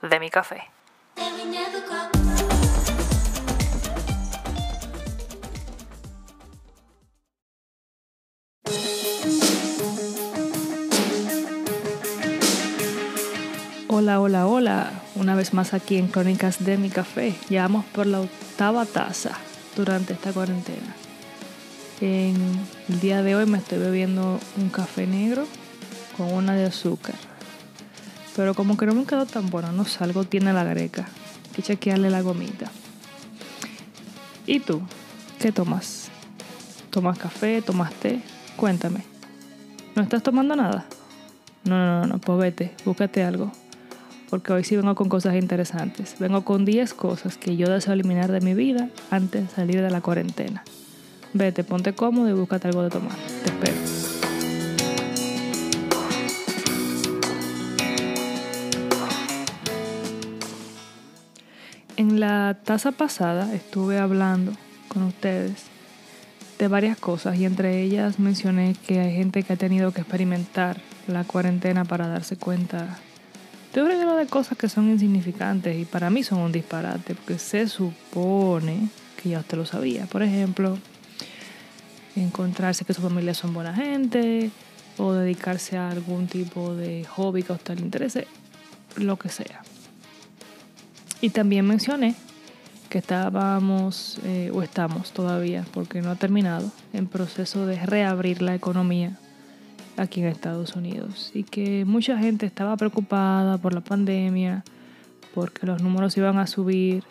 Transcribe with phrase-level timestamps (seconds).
[0.00, 0.62] De mi Café.
[13.88, 14.90] Hola, hola, hola.
[15.16, 17.34] Una vez más aquí en Crónicas de mi Café.
[17.50, 19.36] Llevamos por la octava taza
[19.76, 20.96] durante esta cuarentena.
[22.00, 22.36] En
[22.88, 25.46] el día de hoy me estoy bebiendo un café negro
[26.16, 27.31] con una de azúcar.
[28.36, 31.02] Pero como que no me quedó tan bueno, no sé, algo tiene la greca.
[31.44, 32.70] Hay que chequearle la gomita.
[34.46, 34.82] ¿Y tú?
[35.38, 36.10] ¿Qué tomas?
[36.90, 37.62] ¿Tomas café?
[37.62, 38.20] ¿Tomas té?
[38.56, 39.04] Cuéntame.
[39.94, 40.86] ¿No estás tomando nada?
[41.64, 43.52] No, no, no, no, pues vete, búscate algo.
[44.30, 46.16] Porque hoy sí vengo con cosas interesantes.
[46.18, 49.90] Vengo con 10 cosas que yo deseo eliminar de mi vida antes de salir de
[49.90, 50.64] la cuarentena.
[51.34, 53.16] Vete, ponte cómodo y búscate algo de tomar.
[53.44, 54.01] Te espero.
[61.96, 64.52] En la taza pasada estuve hablando
[64.88, 65.64] con ustedes
[66.58, 70.80] de varias cosas y entre ellas mencioné que hay gente que ha tenido que experimentar
[71.06, 72.98] la cuarentena para darse cuenta
[73.74, 77.68] de un de cosas que son insignificantes y para mí son un disparate porque se
[77.68, 78.88] supone
[79.20, 80.06] que ya usted lo sabía.
[80.06, 80.78] Por ejemplo,
[82.16, 84.50] encontrarse que su familia son buena gente
[84.98, 88.26] o dedicarse a algún tipo de hobby que a usted le interese,
[88.96, 89.62] lo que sea.
[91.22, 92.16] Y también mencioné
[92.90, 98.56] que estábamos, eh, o estamos todavía, porque no ha terminado, en proceso de reabrir la
[98.56, 99.16] economía
[99.96, 101.30] aquí en Estados Unidos.
[101.32, 104.64] Y que mucha gente estaba preocupada por la pandemia,
[105.32, 107.04] porque los números iban a subir,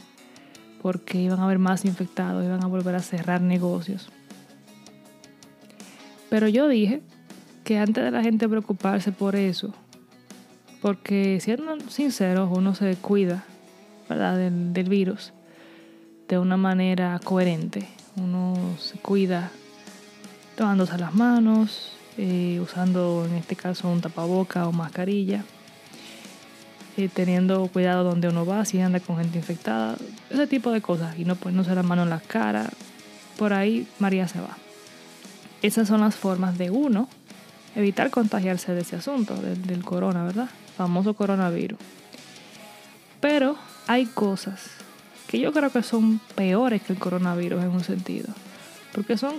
[0.82, 4.10] porque iban a haber más infectados, iban a volver a cerrar negocios.
[6.30, 7.02] Pero yo dije
[7.64, 9.74] que antes de la gente preocuparse por eso,
[10.82, 13.46] porque siendo sinceros, uno se cuida
[14.16, 15.34] del, virus
[16.28, 17.88] de una manera coherente.
[18.16, 19.52] Uno se cuida
[20.56, 25.44] tomándose las manos, eh, usando en este caso un tapaboca o mascarilla,
[26.98, 29.96] eh, teniendo cuidado donde uno va, si anda con gente infectada,
[30.30, 32.70] ese tipo de cosas, y no poniéndose la mano en la cara,
[33.38, 34.58] por ahí María se va.
[35.62, 37.08] Esas son las formas de uno
[37.76, 40.50] evitar contagiarse de ese asunto, del, del corona, ¿verdad?
[40.76, 41.80] Famoso coronavirus.
[43.22, 43.56] Pero
[43.88, 44.62] hay cosas
[45.28, 48.28] que yo creo que son peores que el coronavirus en un sentido.
[48.94, 49.36] Porque son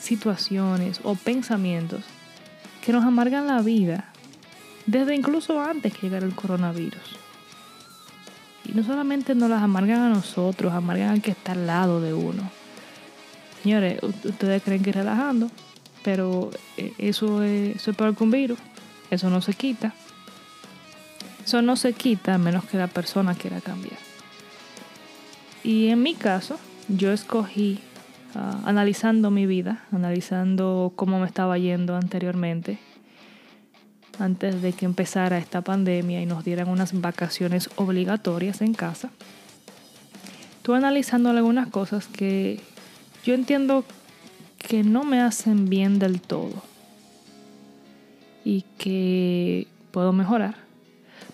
[0.00, 2.02] situaciones o pensamientos
[2.84, 4.10] que nos amargan la vida
[4.86, 7.18] desde incluso antes que llegara el coronavirus.
[8.64, 12.14] Y no solamente nos las amargan a nosotros, amargan al que está al lado de
[12.14, 12.50] uno.
[13.62, 15.50] Señores, ustedes creen que relajando,
[16.02, 18.58] pero eh, eso es, eso es peor que un virus.
[19.10, 19.94] Eso no se quita.
[21.48, 23.96] Eso no se quita a menos que la persona quiera cambiar.
[25.64, 27.78] Y en mi caso, yo escogí,
[28.34, 32.78] ah, analizando mi vida, analizando cómo me estaba yendo anteriormente,
[34.18, 39.08] antes de que empezara esta pandemia y nos dieran unas vacaciones obligatorias en casa,
[40.58, 42.60] estuve analizando algunas cosas que
[43.24, 43.86] yo entiendo
[44.58, 46.62] que no me hacen bien del todo
[48.44, 50.67] y que puedo mejorar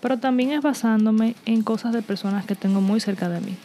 [0.04, 3.56] pero también es basándome en cosas de personas que tengo muy cerca de mí.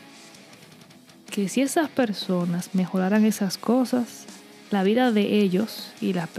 [1.29, 4.23] Que si esas personas mejoraran esas cosas,
[4.71, 6.29] la vida de ellos y las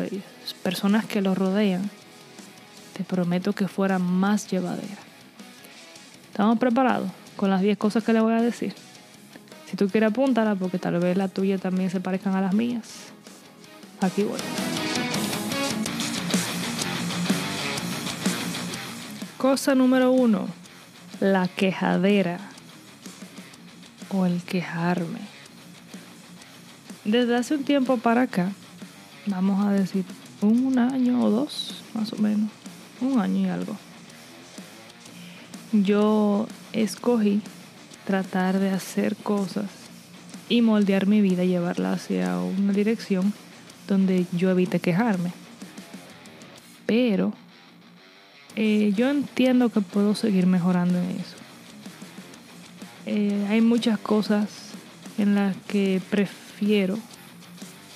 [0.63, 1.91] personas que los rodean,
[2.97, 5.03] te prometo que fuera más llevadera.
[6.31, 8.73] ¿Estamos preparados con las 10 cosas que le voy a decir?
[9.67, 12.89] Si tú quieres apúntala porque tal vez las tuyas también se parezcan a las mías.
[14.01, 14.39] Aquí voy.
[19.41, 20.49] Cosa número uno,
[21.19, 22.39] la quejadera
[24.11, 25.21] o el quejarme.
[27.07, 28.53] Desde hace un tiempo para acá,
[29.25, 30.05] vamos a decir
[30.43, 32.51] un año o dos, más o menos,
[33.01, 33.79] un año y algo,
[35.73, 37.41] yo escogí
[38.05, 39.71] tratar de hacer cosas
[40.51, 43.33] y moldear mi vida, llevarla hacia una dirección
[43.89, 45.33] donde yo evite quejarme.
[46.85, 47.33] Pero
[48.63, 51.37] eh, yo entiendo que puedo seguir mejorando en eso.
[53.07, 54.51] Eh, hay muchas cosas
[55.17, 56.99] en las que prefiero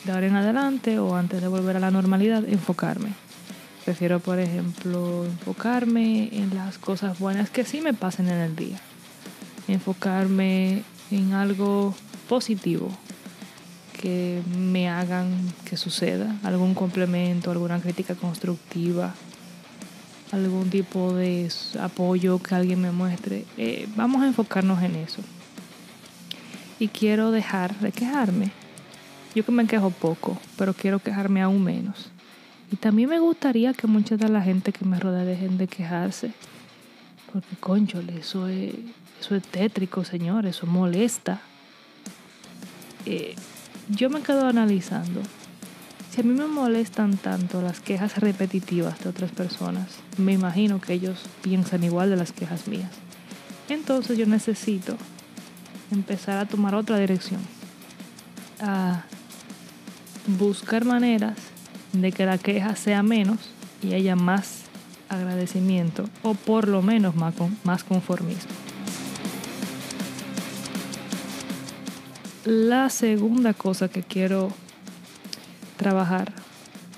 [0.04, 3.10] de ahora en adelante o antes de volver a la normalidad enfocarme.
[3.84, 8.78] Prefiero, por ejemplo, enfocarme en las cosas buenas que sí me pasen en el día.
[9.68, 11.94] Enfocarme en algo
[12.26, 12.88] positivo
[14.00, 15.28] que me hagan
[15.66, 19.14] que suceda, algún complemento, alguna crítica constructiva,
[20.34, 21.48] algún tipo de
[21.80, 23.44] apoyo que alguien me muestre.
[23.56, 25.22] Eh, vamos a enfocarnos en eso.
[26.78, 28.50] Y quiero dejar de quejarme.
[29.34, 32.10] Yo que me quejo poco, pero quiero quejarme aún menos.
[32.70, 36.32] Y también me gustaría que mucha de la gente que me rodea dejen de quejarse.
[37.32, 38.74] Porque, conchole, eso es,
[39.20, 41.40] eso es tétrico, señor, eso molesta.
[43.06, 43.34] Eh,
[43.88, 45.20] yo me quedo analizando.
[46.14, 50.92] Si a mí me molestan tanto las quejas repetitivas de otras personas, me imagino que
[50.92, 52.92] ellos piensan igual de las quejas mías.
[53.68, 54.96] Entonces yo necesito
[55.90, 57.40] empezar a tomar otra dirección.
[58.60, 59.02] A
[60.38, 61.36] buscar maneras
[61.92, 63.50] de que la queja sea menos
[63.82, 64.60] y haya más
[65.08, 68.52] agradecimiento o por lo menos más, conformismo.
[72.44, 74.52] La segunda cosa que quiero
[75.76, 76.32] trabajar,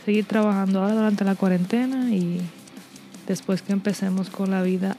[0.05, 2.40] seguir trabajando ahora durante la cuarentena y
[3.26, 4.96] después que empecemos con la vida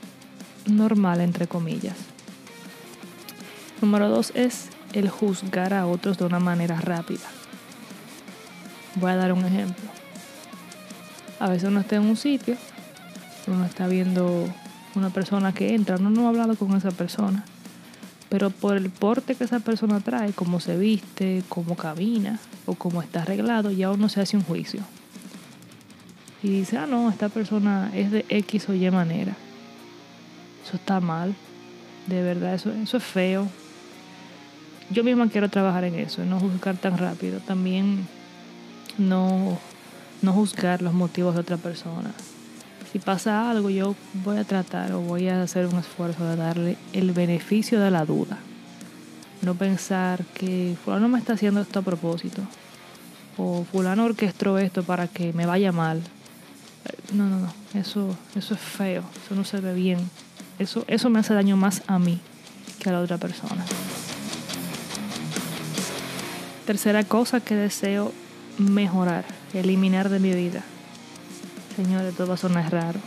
[0.65, 1.95] normal, entre comillas.
[3.81, 7.27] Número dos es el juzgar a otros de una manera rápida.
[8.95, 9.89] Voy a dar un ejemplo.
[11.39, 12.57] A veces uno está en un sitio,
[13.45, 14.47] uno está viendo
[14.95, 17.45] una persona que entra, uno no ha hablado con esa persona,
[18.29, 23.01] pero por el porte que esa persona trae, cómo se viste, cómo camina o cómo
[23.01, 24.81] está arreglado, ya uno se hace un juicio.
[26.43, 29.35] Y dice, ah, no, esta persona es de X o Y manera.
[30.65, 31.33] Eso está mal.
[32.07, 33.47] De verdad, eso, eso es feo.
[34.89, 37.39] Yo misma quiero trabajar en eso, no juzgar tan rápido.
[37.39, 38.07] También
[38.97, 39.57] no,
[40.21, 42.11] no juzgar los motivos de otra persona.
[42.97, 43.93] Si pasa algo, yo
[44.25, 48.05] voy a tratar o voy a hacer un esfuerzo de darle el beneficio de la
[48.05, 48.39] duda.
[49.43, 52.41] No pensar que fulano me está haciendo esto a propósito.
[53.37, 56.01] O fulano orquestó esto para que me vaya mal.
[57.13, 57.53] No, no, no.
[57.75, 59.03] Eso, eso es feo.
[59.23, 59.99] Eso no se ve bien.
[60.57, 62.19] Eso, eso me hace daño más a mí
[62.79, 63.63] que a la otra persona.
[66.65, 68.11] Tercera cosa que deseo
[68.57, 69.23] mejorar,
[69.53, 70.63] eliminar de mi vida.
[71.77, 72.99] Señores, todo va a sonar raro.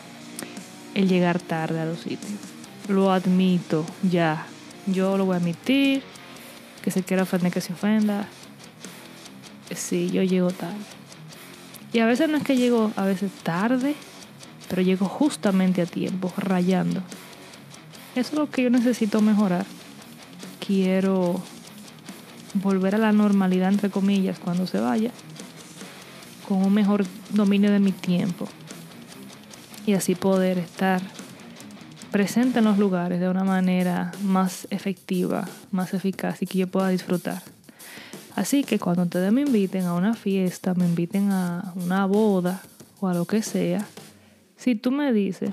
[0.94, 2.38] El llegar tarde a los sitios.
[2.86, 4.46] Lo admito, ya.
[4.86, 6.04] Yo lo voy a admitir.
[6.80, 8.28] Que se quiera ofender, que se ofenda.
[9.74, 10.76] Sí, yo llego tarde.
[11.92, 13.96] Y a veces no es que llego a veces tarde,
[14.68, 17.02] pero llego justamente a tiempo, rayando.
[18.14, 19.66] Eso es lo que yo necesito mejorar.
[20.64, 21.42] Quiero
[22.54, 25.10] volver a la normalidad, entre comillas, cuando se vaya
[26.46, 28.48] con un mejor dominio de mi tiempo
[29.90, 31.00] y así poder estar
[32.12, 36.90] presente en los lugares de una manera más efectiva, más eficaz y que yo pueda
[36.90, 37.42] disfrutar.
[38.36, 42.62] Así que cuando ustedes me inviten a una fiesta, me inviten a una boda
[43.00, 43.84] o a lo que sea,
[44.56, 45.50] si tú me dices,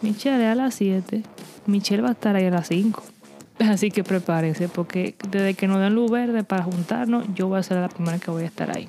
[0.00, 1.22] Michelle a las 7,
[1.66, 3.02] Michelle va a estar ahí a las 5.
[3.58, 7.62] Así que prepárense porque desde que nos den luz verde para juntarnos, yo voy a
[7.62, 8.88] ser la primera que voy a estar ahí.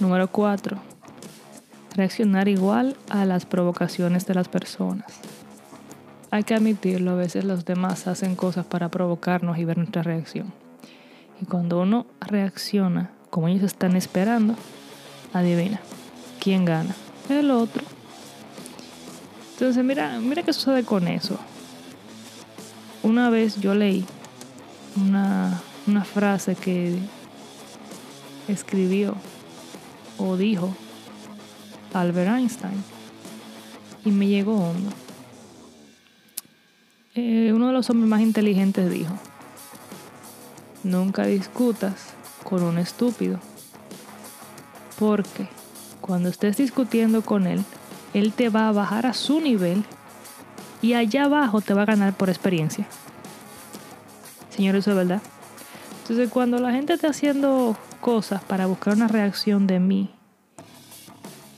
[0.00, 0.87] Número 4.
[1.98, 5.10] Reaccionar igual a las provocaciones de las personas.
[6.30, 10.52] Hay que admitirlo, a veces los demás hacen cosas para provocarnos y ver nuestra reacción.
[11.42, 14.54] Y cuando uno reacciona como ellos están esperando,
[15.32, 15.80] adivina,
[16.38, 16.94] ¿quién gana?
[17.28, 17.82] El otro.
[19.54, 21.36] Entonces, mira, mira qué sucede con eso.
[23.02, 24.04] Una vez yo leí
[24.94, 26.96] una, una frase que
[28.46, 29.16] escribió
[30.16, 30.72] o dijo
[31.94, 32.82] Albert Einstein
[34.04, 34.90] y me llegó hondo.
[37.14, 39.12] Eh, uno de los hombres más inteligentes dijo,
[40.84, 42.14] nunca discutas
[42.44, 43.40] con un estúpido,
[44.98, 45.48] porque
[46.00, 47.64] cuando estés discutiendo con él,
[48.14, 49.84] él te va a bajar a su nivel
[50.80, 52.86] y allá abajo te va a ganar por experiencia.
[54.50, 55.22] Señor, eso es verdad.
[56.02, 60.17] Entonces cuando la gente está haciendo cosas para buscar una reacción de mí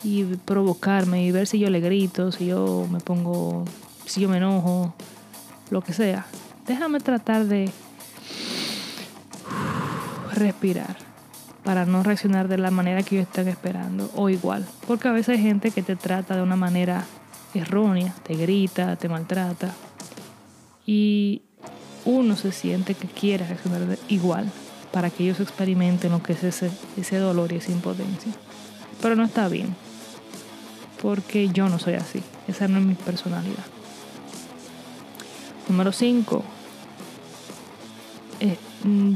[0.02, 3.64] y provocarme y ver si yo le grito, si yo me pongo,
[4.06, 4.94] si yo me enojo,
[5.70, 6.26] lo que sea.
[6.66, 7.70] Déjame tratar de
[10.34, 10.96] respirar
[11.64, 14.66] para no reaccionar de la manera que ellos están esperando o igual.
[14.86, 17.04] Porque a veces hay gente que te trata de una manera
[17.54, 19.74] errónea, te grita, te maltrata.
[20.86, 21.42] Y
[22.04, 24.50] uno se siente que quiere reaccionar igual
[24.92, 28.32] para que ellos experimenten lo que es ese, ese dolor y esa impotencia.
[29.00, 29.74] Pero no está bien,
[31.00, 33.64] porque yo no soy así, esa no es mi personalidad.
[35.68, 36.42] Número 5.
[38.40, 38.56] Eh,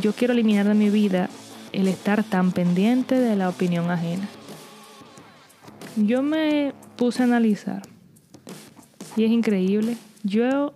[0.00, 1.29] yo quiero eliminar de mi vida
[1.73, 4.29] el estar tan pendiente de la opinión ajena.
[5.97, 7.83] yo me puse a analizar
[9.17, 9.97] y es increíble.
[10.23, 10.75] Yo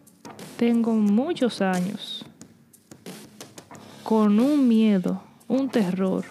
[0.57, 2.25] tengo muchos años
[4.03, 6.25] con un miedo, un terror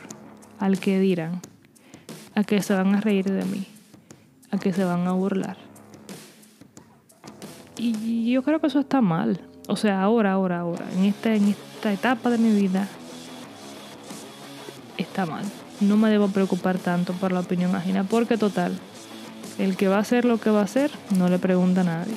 [0.60, 1.42] al que dirán,
[2.36, 3.68] a que se van a reír de mí,
[4.52, 5.58] a que se van a burlar.
[7.78, 9.40] Y yo creo que eso está mal.
[9.68, 12.88] O sea, ahora, ahora, ahora, en esta, en esta etapa de mi vida,
[14.98, 15.44] está mal.
[15.82, 18.78] No me debo preocupar tanto por la opinión ajena, porque total,
[19.60, 22.16] el que va a hacer lo que va a hacer, no le pregunta a nadie.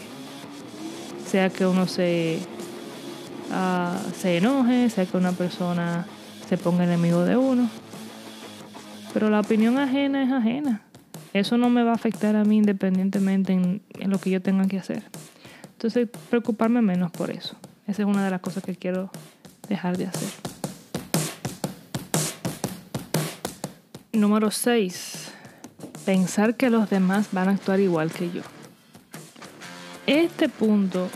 [1.26, 2.38] Sea que uno se,
[3.50, 6.06] uh, se enoje, sea que una persona
[6.48, 7.68] se ponga enemigo de uno.
[9.12, 10.82] Pero la opinión ajena es ajena.
[11.32, 14.78] Eso no me va a afectar a mí independientemente en, lo que yo tenga que
[14.78, 15.04] hacer.
[15.72, 17.56] Entonces, preocuparme menos por eso.
[17.86, 19.10] Esa es una de las cosas que quiero
[19.68, 20.28] dejar de hacer.
[24.12, 25.32] Número 6.
[26.04, 28.42] Pensar que los demás van a actuar igual que yo.
[30.06, 31.08] Este punto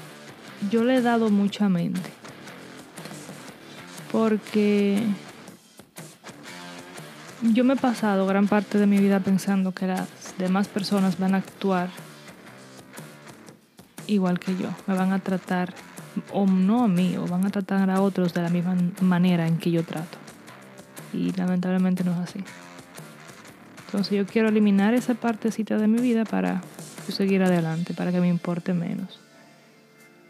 [0.71, 2.11] yo le he dado mucha mente.
[4.13, 5.03] Porque
[7.53, 10.09] yo me he pasado gran parte de mi vida pensando que las
[10.39, 11.91] demás personas van a actuar
[14.07, 14.69] igual que yo.
[14.87, 15.75] Me van a tratar,
[16.33, 19.59] o no a mí, o van a tratar a otros de la misma manera en
[19.59, 20.19] que yo trato.
[21.13, 22.41] Y lamentablemente no es así.
[23.87, 26.63] Entonces yo quiero eliminar esa partecita de mi vida para
[27.09, 29.21] seguir adelante, para que me importe menos.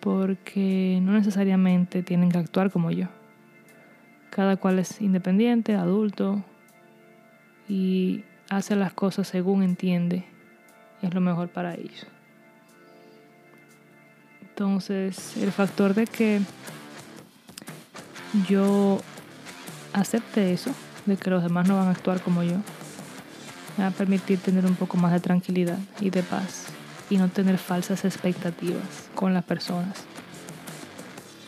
[0.00, 3.06] Porque no necesariamente tienen que actuar como yo.
[4.30, 6.44] Cada cual es independiente, adulto
[7.68, 10.25] y hace las cosas según entiende
[11.02, 12.06] es lo mejor para ellos.
[14.42, 16.40] Entonces, el factor de que
[18.49, 19.00] yo
[19.92, 20.71] acepte eso,
[21.06, 22.56] de que los demás no van a actuar como yo,
[23.76, 26.66] me va a permitir tener un poco más de tranquilidad y de paz
[27.11, 30.04] y no tener falsas expectativas con las personas.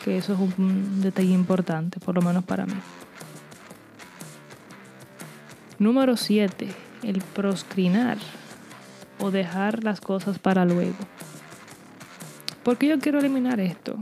[0.03, 2.75] Que eso es un detalle importante, por lo menos para mí.
[5.79, 6.69] Número 7.
[7.03, 8.17] El proscrinar
[9.19, 10.97] o dejar las cosas para luego.
[12.63, 13.95] ¿Por qué yo quiero eliminar esto?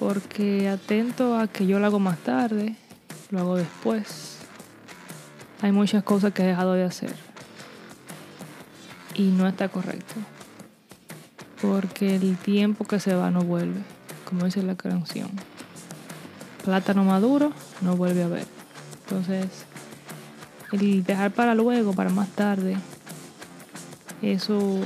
[0.00, 2.74] Porque atento a que yo lo hago más tarde,
[3.30, 4.38] lo hago después.
[5.62, 7.14] Hay muchas cosas que he dejado de hacer.
[9.14, 10.14] Y no está correcto.
[11.62, 13.82] Porque el tiempo que se va no vuelve,
[14.24, 15.30] como dice la canción.
[16.64, 18.46] Plátano maduro no vuelve a ver.
[19.04, 19.65] Entonces,
[20.72, 22.76] el dejar para luego, para más tarde,
[24.22, 24.80] eso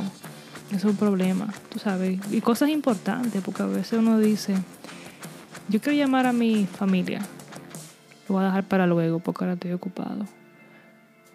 [0.72, 2.20] es un problema, tú sabes.
[2.30, 4.54] Y cosas importantes, porque a veces uno dice,
[5.68, 7.20] yo quiero llamar a mi familia,
[8.28, 10.26] lo voy a dejar para luego porque ahora estoy ocupado.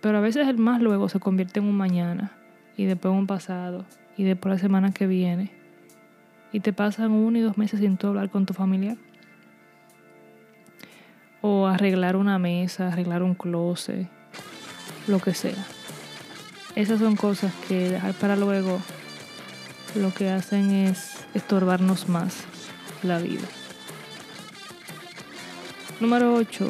[0.02, 2.32] Pero a veces el más luego se convierte en un mañana,
[2.78, 3.86] y después un pasado,
[4.18, 5.52] y después la semana que viene.
[6.52, 8.98] Y te pasan uno y dos meses sin tú hablar con tu familiar.
[11.42, 14.08] O arreglar una mesa, arreglar un closet,
[15.08, 15.66] lo que sea.
[16.76, 18.82] Esas son cosas que dejar para luego
[19.96, 22.36] lo que hacen es estorbarnos más
[23.04, 23.48] la vida.
[26.00, 26.68] Número 8.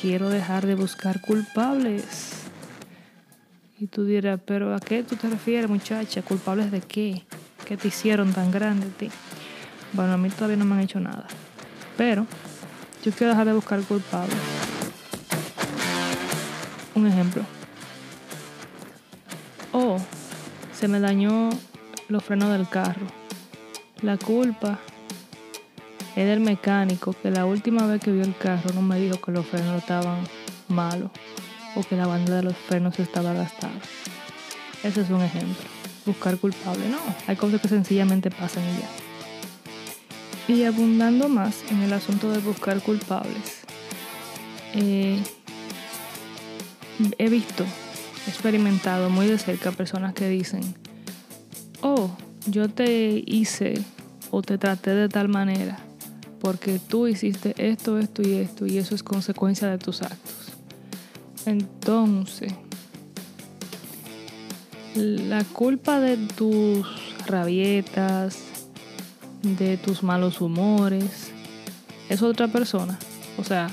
[0.00, 2.04] Quiero dejar de buscar culpables.
[3.80, 6.22] Y tú dirás, pero ¿a qué tú te refieres, muchacha?
[6.22, 7.24] ¿Culpables de qué?
[7.64, 9.10] ¿Qué te hicieron tan grande a ti?
[9.92, 11.26] Bueno, a mí todavía no me han hecho nada.
[11.96, 12.26] Pero
[13.04, 14.57] yo quiero dejar de buscar culpables.
[16.98, 17.44] Un ejemplo.
[19.72, 19.98] Oh,
[20.72, 21.48] se me dañó
[22.08, 23.06] los frenos del carro.
[24.02, 24.80] La culpa
[26.16, 29.30] es del mecánico que la última vez que vio el carro no me dijo que
[29.30, 30.24] los frenos estaban
[30.66, 31.12] malos
[31.76, 33.78] o que la banda de los frenos estaba gastada.
[34.82, 35.68] Ese es un ejemplo.
[36.04, 36.98] Buscar culpable, no.
[37.28, 38.80] Hay cosas que sencillamente pasan y
[40.50, 40.52] ya.
[40.52, 43.60] Y abundando más en el asunto de buscar culpables,
[44.74, 45.22] eh,
[47.18, 47.64] he visto,
[48.26, 50.74] experimentado muy de cerca personas que dicen,
[51.82, 52.10] oh,
[52.46, 53.82] yo te hice
[54.30, 55.78] o te traté de tal manera
[56.40, 60.52] porque tú hiciste esto, esto y esto y eso es consecuencia de tus actos.
[61.46, 62.52] Entonces,
[64.94, 66.86] la culpa de tus
[67.26, 68.38] rabietas,
[69.42, 71.30] de tus malos humores,
[72.08, 72.98] es otra persona.
[73.38, 73.68] O sea,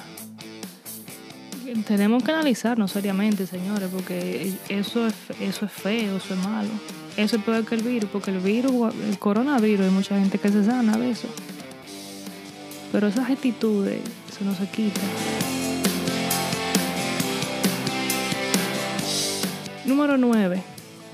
[1.85, 6.69] tenemos que analizarnos seriamente, señores, porque eso es, eso es feo, eso es malo.
[7.17, 10.49] Eso es peor que el virus, porque el virus, el coronavirus, hay mucha gente que
[10.49, 11.27] se sana de eso.
[12.91, 13.99] Pero esas actitudes,
[14.31, 15.01] se quita.
[19.85, 20.61] Número 9.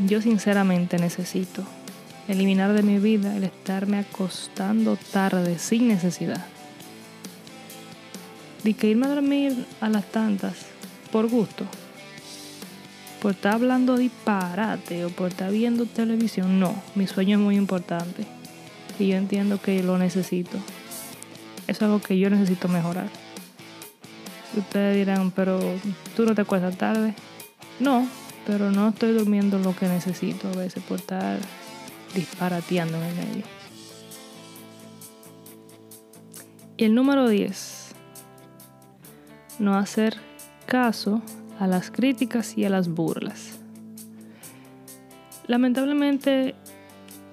[0.07, 1.63] yo sinceramente necesito
[2.27, 6.45] eliminar de mi vida el estarme acostando tarde sin necesidad.
[8.63, 10.53] De que irme a dormir a las tantas
[11.11, 11.65] por gusto,
[13.21, 18.25] por estar hablando disparate o por estar viendo televisión, no, mi sueño es muy importante
[18.99, 20.57] y yo entiendo que lo necesito.
[21.67, 23.07] Es algo que yo necesito mejorar.
[24.55, 25.59] Ustedes dirán, pero
[26.15, 27.13] tú no te acuestas tarde.
[27.79, 28.07] No,
[28.45, 31.39] pero no estoy durmiendo lo que necesito a veces por estar
[32.13, 33.43] disparateando en el medio.
[36.77, 37.80] Y el número 10.
[39.59, 40.17] No hacer
[40.65, 41.21] caso
[41.59, 43.59] a las críticas y a las burlas.
[45.47, 46.55] Lamentablemente,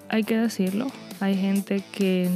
[0.08, 0.88] hay que decirlo,
[1.20, 2.28] hay gente que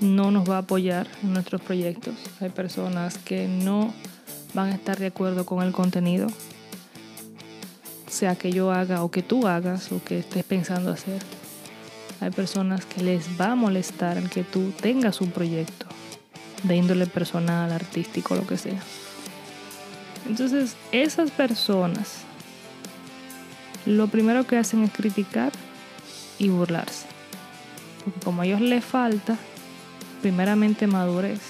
[0.00, 2.14] no nos va a apoyar en nuestros proyectos.
[2.40, 3.92] Hay personas que no
[4.52, 6.28] van a estar de acuerdo con el contenido,
[8.06, 11.22] sea que yo haga o que tú hagas o que estés pensando hacer.
[12.20, 15.86] Hay personas que les va a molestar que tú tengas un proyecto
[16.64, 18.80] de índole personal, artístico, lo que sea.
[20.26, 22.24] Entonces, esas personas
[23.86, 25.52] lo primero que hacen es criticar
[26.38, 27.06] y burlarse.
[28.04, 29.36] Porque como a ellos les falta,
[30.22, 31.40] primeramente madurez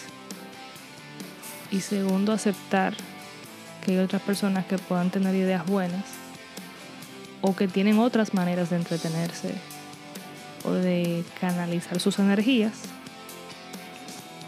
[1.71, 2.95] y segundo aceptar
[3.85, 6.05] que hay otras personas que puedan tener ideas buenas
[7.41, 9.55] o que tienen otras maneras de entretenerse
[10.65, 12.73] o de canalizar sus energías.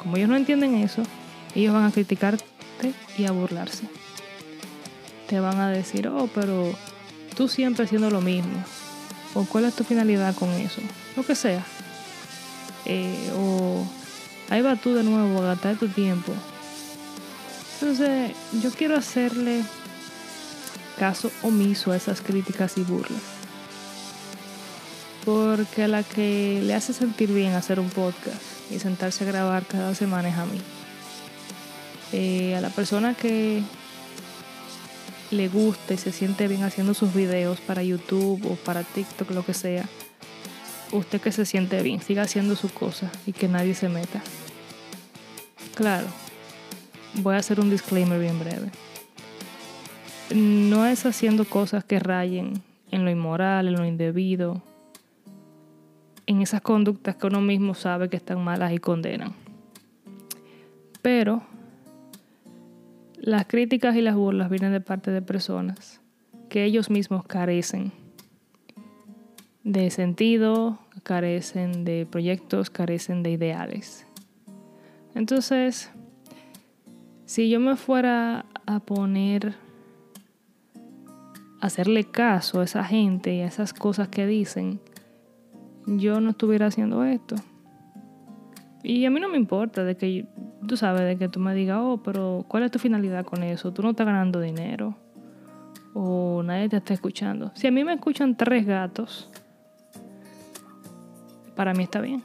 [0.06, 1.02] Como ellos no entienden eso,
[1.56, 2.44] ellos van a criticarte
[3.18, 3.88] y a burlarse.
[5.28, 6.72] Te van a decir, oh, pero
[7.36, 8.54] tú siempre haciendo lo mismo.
[9.34, 10.80] O cuál es tu finalidad con eso.
[11.16, 11.64] Lo que sea.
[12.84, 13.84] Eh, o
[14.48, 16.32] ahí va tú de nuevo a gastar tu tiempo.
[17.80, 18.30] Entonces,
[18.62, 19.64] yo quiero hacerle
[21.00, 23.22] caso omiso a esas críticas y burlas.
[25.24, 29.64] Porque a la que le hace sentir bien hacer un podcast y sentarse a grabar
[29.66, 30.60] cada semana es a mí.
[32.12, 33.62] Eh, a la persona que
[35.30, 39.44] le gusta y se siente bien haciendo sus videos para YouTube o para TikTok, lo
[39.44, 39.84] que sea,
[40.92, 44.22] usted que se siente bien, siga haciendo su cosa y que nadie se meta.
[45.74, 46.06] Claro,
[47.14, 48.70] voy a hacer un disclaimer bien breve.
[50.34, 54.62] No es haciendo cosas que rayen en lo inmoral, en lo indebido,
[56.26, 59.34] en esas conductas que uno mismo sabe que están malas y condenan.
[61.02, 61.42] Pero
[63.16, 66.00] las críticas y las burlas vienen de parte de personas
[66.48, 67.92] que ellos mismos carecen
[69.64, 74.06] de sentido, carecen de proyectos, carecen de ideales.
[75.16, 75.90] Entonces,
[77.24, 79.54] si yo me fuera a poner
[81.60, 84.80] a hacerle caso a esa gente y a esas cosas que dicen,
[85.86, 87.36] yo no estuviera haciendo esto.
[88.82, 90.26] Y a mí no me importa de que,
[90.66, 93.72] tú sabes, de que tú me digas, oh, pero ¿cuál es tu finalidad con eso?
[93.72, 94.96] Tú no estás ganando dinero.
[95.94, 97.50] O nadie te está escuchando.
[97.54, 99.30] Si a mí me escuchan tres gatos,
[101.54, 102.22] para mí está bien.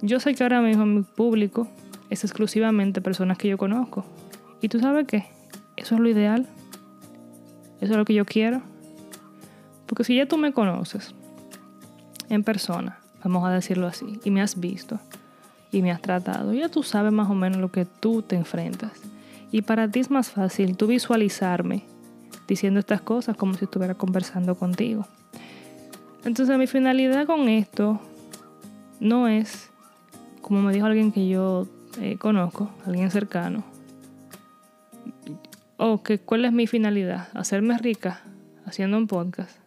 [0.00, 1.66] Yo sé que ahora mismo mi público
[2.10, 4.04] es exclusivamente personas que yo conozco.
[4.60, 5.26] ¿Y tú sabes qué?
[5.76, 6.46] Eso es lo ideal.
[7.80, 8.62] Eso es lo que yo quiero.
[9.86, 11.14] Porque si ya tú me conoces
[12.34, 14.98] en persona, vamos a decirlo así, y me has visto
[15.72, 18.92] y me has tratado, ya tú sabes más o menos lo que tú te enfrentas.
[19.50, 21.84] Y para ti es más fácil tú visualizarme
[22.46, 25.06] diciendo estas cosas como si estuviera conversando contigo.
[26.24, 28.00] Entonces mi finalidad con esto
[29.00, 29.70] no es,
[30.40, 31.66] como me dijo alguien que yo
[32.00, 33.64] eh, conozco, alguien cercano,
[35.76, 38.22] o que cuál es mi finalidad, hacerme rica
[38.64, 39.63] haciendo un podcast.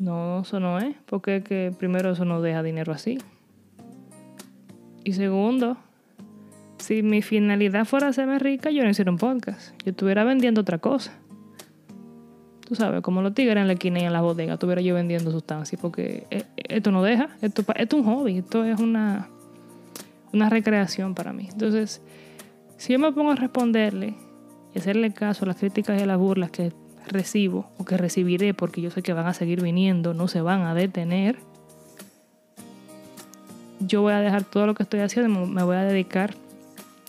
[0.00, 3.18] No, eso no es, porque que primero eso no deja dinero así.
[5.04, 5.76] Y segundo,
[6.78, 9.74] si mi finalidad fuera hacerme rica, yo no hiciera un podcast.
[9.84, 11.12] Yo estuviera vendiendo otra cosa.
[12.66, 15.30] Tú sabes, como los tigres en la esquina y en la bodega, estuviera yo vendiendo
[15.32, 19.28] sustancias, porque eh, esto no deja, esto, esto es un hobby, esto es una,
[20.32, 21.46] una recreación para mí.
[21.52, 22.00] Entonces,
[22.78, 24.14] si yo me pongo a responderle
[24.74, 26.72] y hacerle caso a las críticas y a las burlas que
[27.10, 30.62] recibo o que recibiré, porque yo sé que van a seguir viniendo, no se van
[30.62, 31.38] a detener,
[33.80, 36.34] yo voy a dejar todo lo que estoy haciendo me voy a dedicar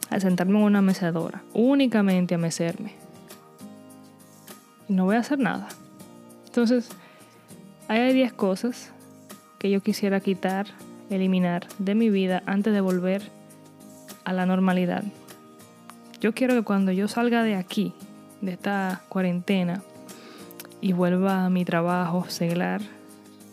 [0.10, 2.94] a sentarme en una mecedora, únicamente a mecerme.
[4.88, 5.70] Y no voy a hacer nada.
[6.46, 6.90] Entonces,
[7.88, 8.92] hay 10 cosas
[9.58, 10.68] que yo quisiera quitar
[11.10, 13.22] eliminar de mi vida antes de volver
[14.26, 15.04] a la normalidad.
[16.20, 17.94] Yo quiero que cuando yo salga de aquí,
[18.42, 19.82] de esta cuarentena,
[20.82, 22.82] y vuelva a mi trabajo seglar,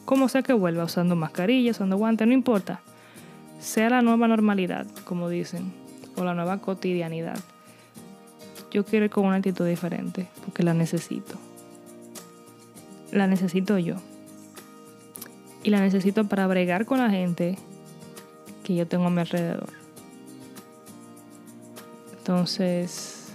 [0.07, 2.81] como sea que vuelva, usando mascarilla, usando guantes, no importa.
[3.61, 5.73] Sea la nueva normalidad, como dicen,
[6.17, 7.39] o la nueva cotidianidad.
[8.71, 11.35] Yo quiero ir con una actitud diferente, porque la necesito.
[13.13, 13.97] La necesito yo.
[15.63, 17.59] Y la necesito para bregar con la gente
[18.65, 19.71] que yo tengo a mi alrededor.
[22.19, 23.33] Entonces,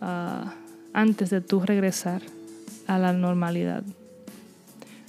[0.00, 0.48] uh,
[0.92, 2.22] antes de tu regresar
[2.86, 3.82] a la normalidad.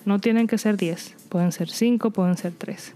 [0.05, 2.93] No tienen que ser 10, pueden ser 5, pueden ser 3.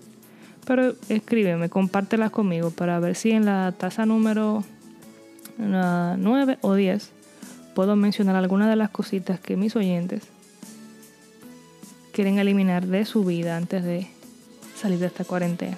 [0.66, 4.64] Pero escríbeme, compártelas conmigo para ver si en la tasa número
[5.58, 7.12] 9 o 10
[7.76, 10.24] puedo mencionar algunas de las cositas que mis oyentes
[12.12, 14.08] quieren eliminar de su vida antes de
[14.76, 15.78] salir de esta cuarentena.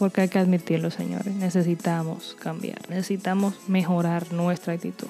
[0.00, 5.08] Porque hay que admitirlo, señores, necesitamos cambiar, necesitamos mejorar nuestra actitud.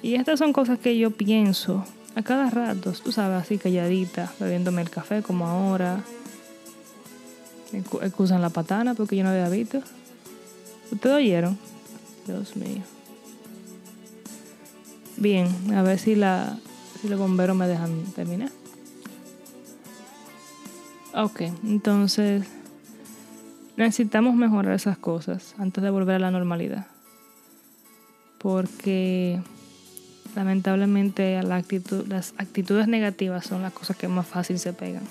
[0.00, 1.84] Y estas son cosas que yo pienso
[2.14, 6.04] a cada rato, tú sabes, así calladita, bebiéndome el café como ahora.
[7.72, 9.82] Excusan la patana porque yo no había visto.
[10.92, 11.58] ¿Ustedes oyeron?
[12.28, 12.82] Dios mío.
[15.16, 16.60] Bien, a ver si la
[17.02, 18.52] si los bomberos me dejan terminar.
[21.12, 22.46] Ok, entonces
[23.76, 26.86] necesitamos mejorar esas cosas antes de volver a la normalidad.
[28.38, 29.40] Porque
[30.34, 35.04] lamentablemente las actitudes negativas son las cosas que más fácil se pegan.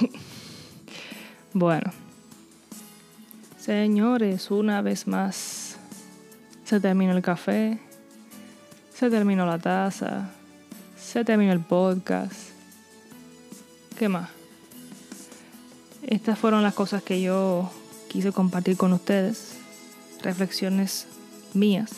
[1.52, 1.92] bueno,
[3.58, 5.76] señores, una vez más
[6.64, 7.78] se terminó el café,
[8.94, 10.30] se terminó la taza,
[10.96, 12.50] se terminó el podcast.
[13.98, 14.41] ¿Qué más?
[16.06, 17.70] Estas fueron las cosas que yo
[18.08, 19.54] quise compartir con ustedes,
[20.22, 21.06] reflexiones
[21.54, 21.90] mías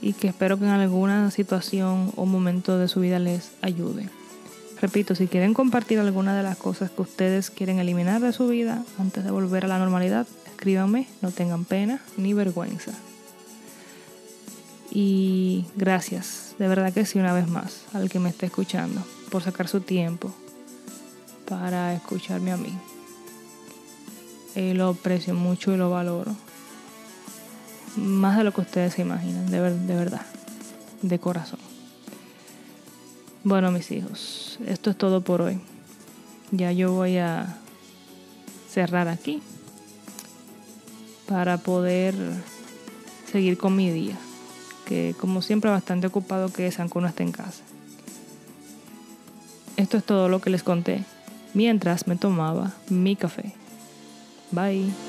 [0.00, 4.08] y que espero que en alguna situación o momento de su vida les ayude.
[4.80, 8.84] Repito, si quieren compartir alguna de las cosas que ustedes quieren eliminar de su vida
[8.98, 12.92] antes de volver a la normalidad, escríbanme, no tengan pena ni vergüenza.
[14.90, 19.42] Y gracias, de verdad que sí, una vez más, al que me esté escuchando, por
[19.42, 20.32] sacar su tiempo
[21.48, 22.72] para escucharme a mí.
[24.54, 26.34] Eh, lo aprecio mucho y lo valoro
[27.98, 30.24] más de lo que ustedes se imaginan, de, de verdad,
[31.02, 31.60] de corazón.
[33.44, 35.60] Bueno, mis hijos, esto es todo por hoy.
[36.50, 37.56] Ya yo voy a
[38.70, 39.42] cerrar aquí
[41.28, 42.14] para poder
[43.30, 44.16] seguir con mi día,
[44.86, 47.62] que como siempre bastante ocupado que Sanco no esté en casa.
[49.76, 51.04] Esto es todo lo que les conté
[51.58, 53.52] mientras me tomaba mi café.
[54.52, 55.07] Bye.